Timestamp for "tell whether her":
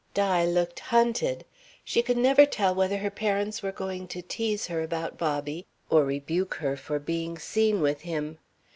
2.47-3.11